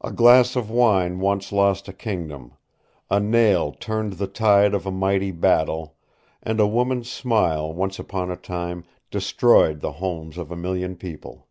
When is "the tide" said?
4.12-4.74